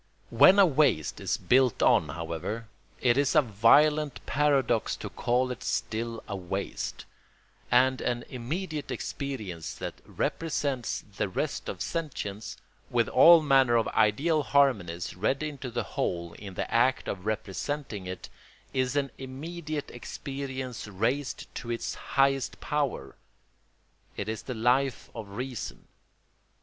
When 0.31 0.57
a 0.57 0.65
waste 0.65 1.19
is 1.21 1.37
built 1.37 1.83
on, 1.83 2.09
however, 2.09 2.65
it 3.01 3.19
is 3.19 3.35
a 3.35 3.41
violent 3.43 4.19
paradox 4.25 4.95
to 4.95 5.11
call 5.11 5.51
it 5.51 5.61
still 5.61 6.23
a 6.27 6.35
waste; 6.35 7.05
and 7.69 8.01
an 8.01 8.23
immediate 8.27 8.89
experience 8.89 9.75
that 9.75 9.93
represents 10.07 11.03
the 11.17 11.29
rest 11.29 11.69
of 11.69 11.83
sentience, 11.83 12.57
with 12.89 13.07
all 13.09 13.43
manner 13.43 13.75
of 13.75 13.87
ideal 13.89 14.41
harmonies 14.41 15.15
read 15.15 15.43
into 15.43 15.69
the 15.69 15.83
whole 15.83 16.33
in 16.33 16.55
the 16.55 16.73
act 16.73 17.07
of 17.07 17.27
representing 17.27 18.07
it, 18.07 18.27
is 18.73 18.95
an 18.95 19.11
immediate 19.19 19.91
experience 19.91 20.87
raised 20.87 21.45
to 21.53 21.69
its 21.69 21.93
highest 21.93 22.59
power: 22.59 23.15
it 24.17 24.27
is 24.27 24.41
the 24.41 24.55
Life 24.55 25.11
of 25.13 25.29
Reason. 25.37 25.87